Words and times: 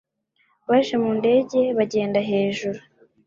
Baje 0.69 0.95
mu 1.03 1.11
ndege 1.19 1.59
bagenda 1.77 2.19
hejuru 2.29 2.79